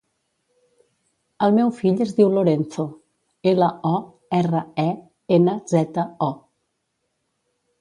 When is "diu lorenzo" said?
2.19-2.85